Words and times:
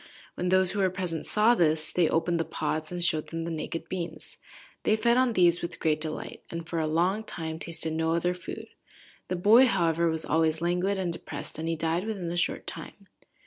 When 0.33 0.49
those 0.49 0.71
who 0.71 0.79
were 0.79 0.89
present 0.89 1.27
saw 1.27 1.53
this, 1.53 1.91
they 1.91 2.09
opened 2.09 2.39
the 2.39 2.43
pods, 2.43 2.91
and 2.91 3.03
showed 3.03 3.27
them 3.27 3.43
the 3.43 3.51
naked 3.51 3.87
beans. 3.87 4.39
They 4.81 4.95
fed 4.95 5.15
on 5.15 5.33
these 5.33 5.61
with 5.61 5.79
great 5.79 6.01
delight, 6.01 6.41
and 6.49 6.67
for 6.67 6.79
a 6.79 6.87
long 6.87 7.23
time 7.23 7.59
tasted 7.59 7.93
no 7.93 8.13
other 8.15 8.33
food. 8.33 8.69
The 9.27 9.35
boy, 9.35 9.67
however, 9.67 10.09
was 10.09 10.25
always 10.25 10.59
languid 10.59 10.97
and 10.97 11.13
depressed, 11.13 11.59
and 11.59 11.69
he 11.69 11.75
died 11.75 12.05
within 12.07 12.31
a 12.31 12.35
short 12.35 12.65
time. 12.65 13.09